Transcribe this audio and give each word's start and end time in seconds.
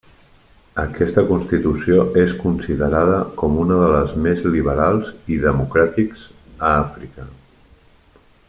Aquesta 0.83 1.23
Constitució 1.31 2.05
és 2.21 2.33
considerada 2.45 3.19
com 3.43 3.59
una 3.65 3.77
de 3.83 3.91
les 3.97 4.17
més 4.29 4.43
liberals 4.57 5.15
i 5.37 5.41
democràtics 5.47 6.25
a 6.55 6.73
Àfrica. 6.79 7.29